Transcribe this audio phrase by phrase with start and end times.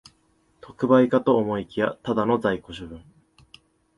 [0.61, 3.05] 特売かと思いきや、ただの在庫処分